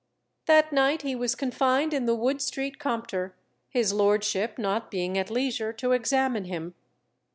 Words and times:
That 0.47 0.73
night 0.73 1.03
he 1.03 1.13
was 1.13 1.35
confined 1.35 1.93
in 1.93 2.05
the 2.07 2.15
Wood 2.15 2.41
Street 2.41 2.79
Compter, 2.79 3.35
his 3.69 3.93
Lordship 3.93 4.57
not 4.57 4.89
being 4.89 5.15
at 5.15 5.29
leisure 5.29 5.71
to 5.73 5.91
examine 5.91 6.45
him. 6.45 6.73